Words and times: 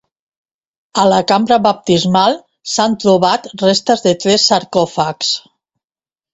A 1.03 1.03
la 1.11 1.19
cambra 1.31 1.57
baptismal 1.65 2.39
s'han 2.77 2.97
trobat 3.05 3.47
restes 3.67 4.05
de 4.09 4.17
tres 4.27 4.51
sarcòfags. 4.55 5.35